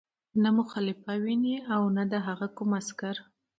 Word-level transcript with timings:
نه 0.41 0.49
مو 0.55 0.63
خلیفه 0.73 1.13
ویني 1.23 1.55
او 1.73 1.81
نه 1.95 2.03
د 2.11 2.13
هغه 2.27 2.47
کوم 2.57 2.69
عسکر. 2.79 3.15